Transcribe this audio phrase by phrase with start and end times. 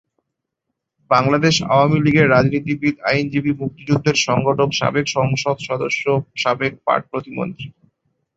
[1.11, 7.67] বাংলাদেশ আওয়ামী লীগের রাজনীতিবিদ, আইনজীবী, মুক্তিযুদ্ধের সংগঠক, সাবেক সংসদ সদস্য ও সাবেক পাট প্রতিমন্ত্রী।